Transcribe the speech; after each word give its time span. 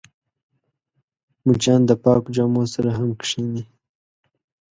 مچان 1.45 1.81
د 1.89 1.91
پاکو 2.03 2.29
جامو 2.35 2.63
سره 2.73 2.89
هم 2.97 3.09
کښېني 3.21 3.63